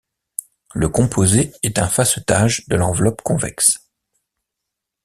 [0.73, 3.87] Le composé est un facettage de l'enveloppe convexe.